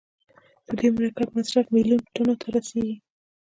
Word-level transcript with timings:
د 0.65 0.67
دې 0.79 0.87
مرکب 0.95 1.27
مصرف 1.37 1.65
میلیون 1.75 2.01
ټنو 2.13 2.33
ته 2.41 2.47
رسیږي. 2.55 2.95